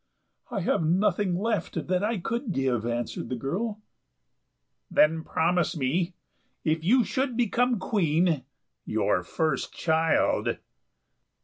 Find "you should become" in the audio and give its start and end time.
6.83-7.77